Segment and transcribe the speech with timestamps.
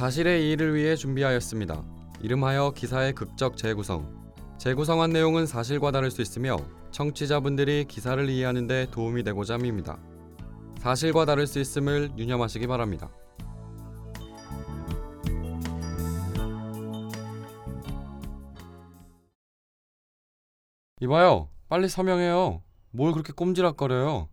[0.00, 1.84] 사실의 이의를 위해 준비하였습니다.
[2.22, 4.32] 이름하여 기사의 극적 재구성.
[4.56, 6.56] 재구성한 내용은 사실과 다를 수 있으며
[6.90, 9.98] 청취자분들이 기사를 이해하는 데 도움이 되고자 합니다.
[10.78, 13.10] 사실과 다를 수 있음을 유념하시기 바랍니다.
[21.02, 21.50] 이봐요.
[21.68, 22.62] 빨리 서명해요.
[22.90, 24.30] 뭘 그렇게 꼼지락거려요?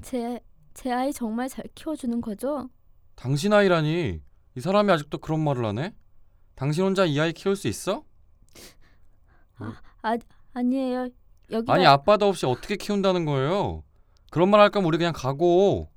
[0.00, 0.38] 제,
[0.74, 2.70] 제 아이 정말 잘 키워주는 거죠?
[3.22, 4.20] 당신 아이라니.
[4.56, 5.94] 이 사람이 아직도 그런 말을 하네?
[6.56, 8.04] 당신 혼자 이 아이 키울 수 있어?
[10.02, 10.18] 아,
[10.54, 11.08] 아니에요.
[11.52, 13.84] 여기가 아니 아빠도 없이 어떻게 키운다는 거예요?
[14.32, 15.88] 그런 말 할 거면 우리 그냥 가고.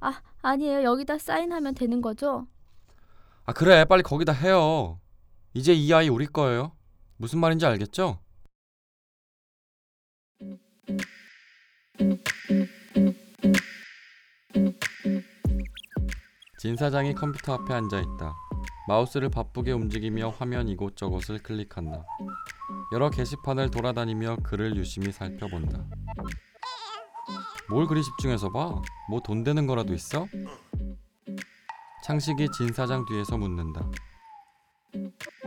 [0.00, 0.84] 아, 아니에요.
[0.84, 2.46] 여기다 사인하면 되는 거죠?
[3.44, 4.98] 아 그래 빨리 거기다 해요.
[5.52, 6.72] 이제 이 아이 우리 거예요.
[7.18, 8.18] 무슨 말인지 알겠죠?
[16.62, 18.36] 진 사장이 컴퓨터 앞에 앉아 있다.
[18.86, 22.04] 마우스를 바쁘게 움직이며 화면 이곳저곳을 클릭한다.
[22.92, 25.84] 여러 게시판을 돌아다니며 글을 유심히 살펴본다.
[27.68, 28.80] 뭘 그리 집중해서 봐?
[29.10, 30.24] 뭐 돈 되는 거라도 있어?
[32.04, 33.84] 창식이 진 사장 뒤에서 묻는다.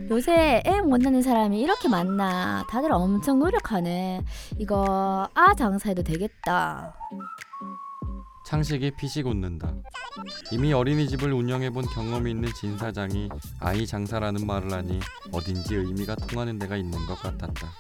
[0.10, 2.66] 요새 애못 낳는 사람이 이렇게 많나?
[2.70, 4.22] 다들 엄청 노력하네.
[4.60, 6.94] 이거 아 장사해도 되겠다.
[8.46, 9.74] 창식이 피식 웃는다.
[10.52, 13.30] 이미 어린이집을 운영해본 경험이 있는 진 사장이
[13.60, 15.00] 아이 장사라는 말을 하니
[15.32, 17.72] 어딘지 의미가 통하는 데가 있는 것 같았다.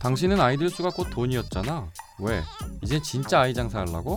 [0.00, 1.88] 당신은 아이들 수가 곧 돈이었잖아.
[2.20, 2.42] 왜?
[2.82, 4.16] 이제 진짜 아이 장사하려고?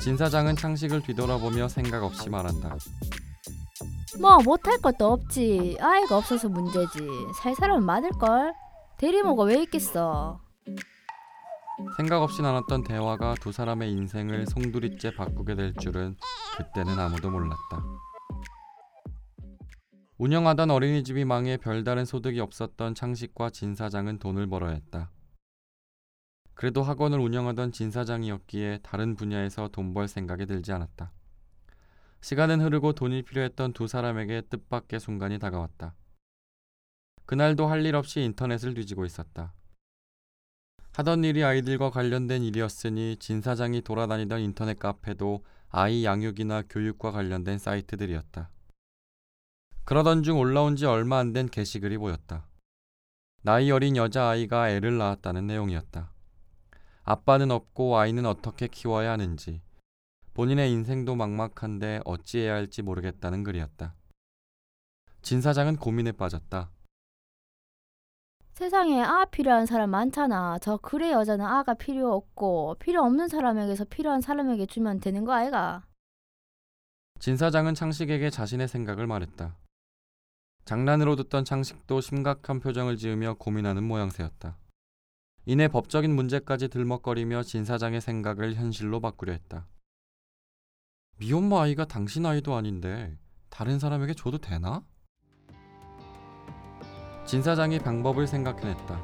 [0.00, 2.76] 진 사장은 창식을 뒤돌아보며 생각 없이 말한다.
[4.20, 5.76] 뭐 못할 것도 없지.
[5.80, 6.98] 아이가 없어서 문제지.
[7.40, 8.54] 살 사람은 많을걸.
[8.98, 10.43] 대리모가 왜 있겠어?
[11.96, 16.16] 생각 없이 나눴던 대화가 두 사람의 인생을 송두리째 바꾸게 될 줄은
[16.56, 17.82] 그때는 아무도 몰랐다.
[20.18, 25.10] 운영하던 어린이집이 망해 별다른 소득이 없었던 창식과 진 사장은 돈을 벌어야 했다.
[26.54, 31.12] 그래도 학원을 운영하던 진 사장이었기에 다른 분야에서 돈 벌 생각이 들지 않았다.
[32.20, 35.94] 시간은 흐르고 돈이 필요했던 두 사람에게 뜻밖의 순간이 다가왔다.
[37.26, 39.52] 그날도 할 일 없이 인터넷을 뒤지고 있었다.
[40.96, 48.48] 하던 일이 아이들과 관련된 일이었으니 진 사장이 돌아다니던 인터넷 카페도 아이 양육이나 교육과 관련된 사이트들이었다.
[49.84, 52.46] 그러던 중 올라온 지 얼마 안 된 게시글이 보였다.
[53.42, 56.12] 나이 어린 여자아이가 애를 낳았다는 내용이었다.
[57.02, 59.62] 아빠는 없고 아이는 어떻게 키워야 하는지,
[60.34, 63.96] 본인의 인생도 막막한데 어찌해야 할지 모르겠다는 글이었다.
[65.22, 66.70] 진 사장은 고민에 빠졌다.
[68.54, 70.58] 세상에 아 필요한 사람 많잖아.
[70.60, 75.84] 저 그래 여자는 아가 필요 없고 필요 없는 사람에게서 필요한 사람에게 주면 되는 거 아이가?
[77.18, 79.56] 진 사장은 창식에게 자신의 생각을 말했다.
[80.66, 84.56] 장난으로 듣던 창식도 심각한 표정을 지으며 고민하는 모양새였다.
[85.46, 89.66] 이내 법적인 문제까지 들먹거리며 진 사장의 생각을 현실로 바꾸려 했다.
[91.18, 93.18] 미혼모 아이가 당신 아이도 아닌데
[93.50, 94.84] 다른 사람에게 줘도 되나?
[97.24, 99.00] 진 사장이 방법을 생각해냈다.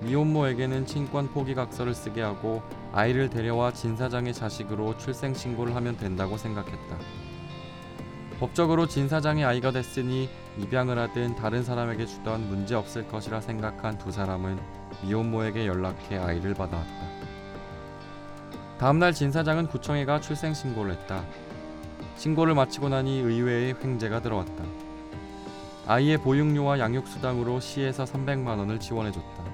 [0.00, 2.62] 미혼모에게는 친권 포기각서를 쓰게 하고
[2.92, 6.96] 아이를 데려와 진 사장의 자식으로 출생 신고를 하면 된다고 생각했다.
[8.40, 14.10] 법적으로 진 사장의 아이가 됐으니 입양을 하든 다른 사람에게 주던 문제 없을 것이라 생각한 두
[14.10, 14.58] 사람은
[15.02, 17.08] 미혼모에게 연락해 아이를 받아왔다.
[18.78, 21.22] 다음날 진 사장은 구청에 가 출생 신고를 했다.
[22.16, 24.87] 신고를 마치고 나니 의회에 횡재가 들어왔다.
[25.90, 29.44] 아이의 보육료와 양육수당으로 시에서 300만 원을 지원해줬다.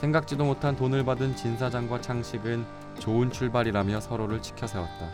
[0.00, 2.64] 생각지도 못한 돈을 받은 진 사장과 창식은
[2.98, 5.10] 좋은 출발이라며 서로를 지켜세웠다.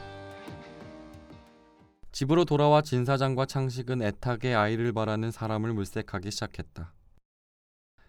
[2.13, 6.93] 집으로 돌아와 진 사장과 창식은 애타게 아이를 바라는 사람을 물색하기 시작했다.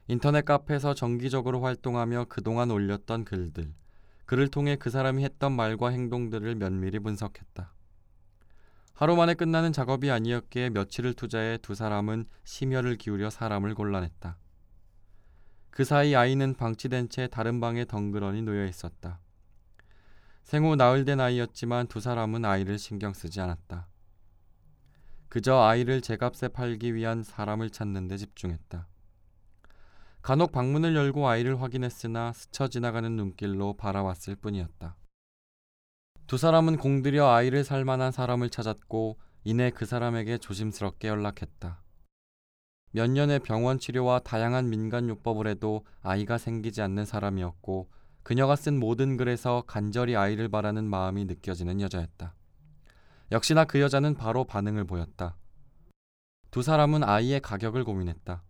[0.07, 3.73] 인터넷 카페에서 정기적으로 활동하며 그동안 올렸던 글들,
[4.27, 7.73] 글을 통해 그 사람이 했던 말과 행동들을 면밀히 분석했다.
[8.93, 14.37] 하루 만에 끝나는 작업이 아니었기에 며칠을 투자해 두 사람은 심혈을 기울여 사람을 골라냈다.
[15.71, 19.19] 그 사이 아이는 방치된 채 다른 방에 덩그러니 놓여 있었다.
[20.43, 23.87] 생후 나흘 된 아이였지만 두 사람은 아이를 신경 쓰지 않았다.
[25.29, 28.85] 그저 아이를 제값에 팔기 위한 사람을 찾는 데 집중했다.
[30.21, 34.95] 간혹 방문을 열고 아이를 확인했으나 스쳐 지나가는 눈길로 바라왔을 뿐이었다.
[36.31, 41.81] 두 사람은 공들여 아이를 살 만한 사람을 찾았고 이내 그 사람에게 조심스럽게 연락했다.
[42.91, 47.89] 몇 년의 병원 치료와 다양한 민간 요법을 해도 아이가 생기지 않는 사람이었고
[48.23, 52.33] 그녀가 쓴 모든 글에서 간절히 아이를 바라는 마음이 느껴지는 여자였다.
[53.33, 55.35] 역시나 그 여자는 바로 반응을 보였다.
[56.49, 58.41] 두 사람은 아이의 가격을 고민했다.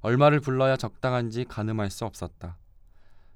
[0.00, 2.58] 얼마를 불러야 적당한지 가늠할 수 없었다.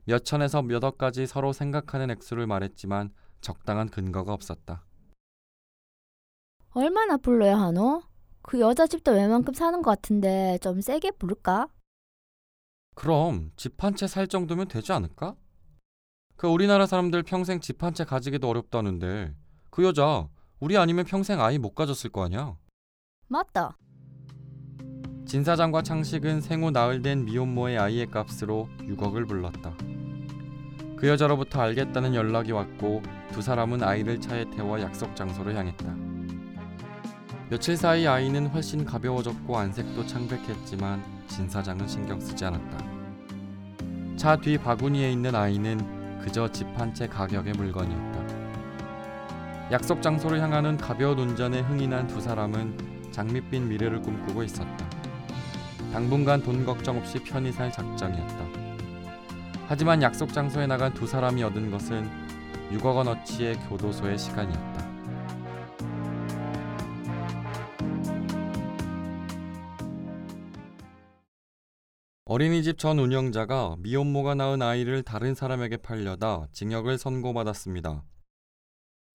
[0.04, 4.84] 몇 천에서 몇 억까지 서로 생각하는 액수를 말했지만 적당한 근거가 없었다.
[6.70, 8.02] 얼마나 불러야 하노?
[8.40, 11.68] 그 여자 집도 웬만큼 사는 것 같은데 좀 세게 부를까?
[12.94, 15.34] 그럼 집 한 채 살 정도면 되지 않을까?
[16.36, 19.34] 그 우리나라 사람들 평생 집 한 채 가지기도 어렵다는데
[19.70, 20.28] 그 여자
[20.60, 22.56] 우리 아니면 평생 아이 못 가졌을 거 아니야?
[23.28, 23.76] 맞다.
[25.26, 29.74] 진 사장과 창식은 생후 나흘 된 미혼모의 아이의 값으로 6억을 불렀다.
[31.02, 33.02] 그 여자로부터 알겠다는 연락이 왔고
[33.32, 35.92] 두 사람은 아이를 차에 태워 약속 장소로 향했다.
[37.50, 42.84] 며칠 사이 아이는 훨씬 가벼워졌고 안색도 창백했지만 진 사장은 신경 쓰지 않았다.
[44.16, 48.22] 차 뒤 바구니에 있는 아이는 그저 집 한 채 가격의 물건이었다.
[49.72, 54.88] 약속 장소를 향하는 가벼운 운전에 흥이 난 두 사람은 장밋빛 미래를 꿈꾸고 있었다.
[55.92, 58.61] 당분간 돈 걱정 없이 편히 살 작정이었다.
[59.72, 62.06] 하지만 약속 장소에 나간 두 사람이 얻은 것은
[62.72, 64.86] 6억 원어치의 교도소의 시간이었다.
[72.26, 78.04] 어린이집 전 운영자가 미혼모가 낳은 아이를 다른 사람에게 팔려다 징역을 선고받았습니다.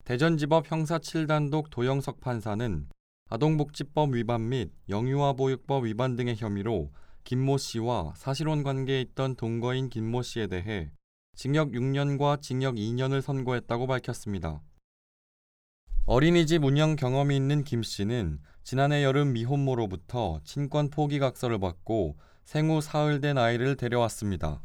[0.05, 2.87] 대전지법 형사 7단독 도영석 판사는
[3.29, 6.89] 아동복지법 위반 및 영유아 보육법 위반 등의 혐의로
[7.27, 10.93] 김모 씨와 사실혼 관계에 있던 동거인 김모 씨에 대해
[11.35, 14.61] 징역 6년과 징역 2년을 선고했다고 밝혔습니다.
[16.05, 23.19] 어린이집 운영 경험이 있는 김 씨는 지난해 여름 미혼모로부터 친권 포기 각서를 받고 생후 사흘
[23.19, 24.61] 된 아이를 데려왔습니다.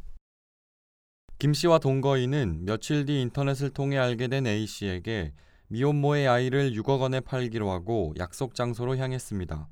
[1.39, 5.33] 김 씨와 동거인은 며칠 뒤 인터넷을 통해 알게 된 A 씨에게
[5.67, 9.67] 미혼모의 아이를 6억 원에 팔기로 하고 약속 장소로 향했습니다.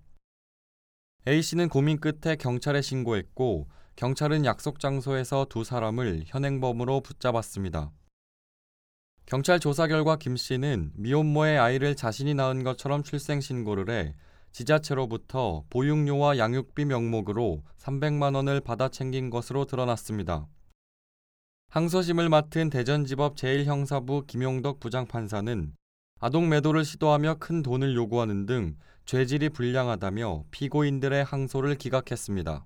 [1.27, 7.91] A 씨는 고민 끝에 경찰에 신고했고 경찰은 약속 장소에서 두 사람을 현행범으로 붙잡았습니다.
[9.27, 14.15] 경찰 조사 결과 김 씨는 미혼모의 아이를 자신이 낳은 것처럼 출생 신고를 해
[14.51, 20.47] 지자체로부터 보육료와 양육비 명목으로 300만 원을 받아 챙긴 것으로 드러났습니다.
[21.69, 25.71] 항소심을 맡은 대전지법 제1형사부 김용덕 부장판사는
[26.23, 28.75] 아동 매도를 시도하며 큰 돈을 요구하는 등
[29.05, 32.63] 죄질이 불량하다며 피고인들의 항소를 기각했습니다.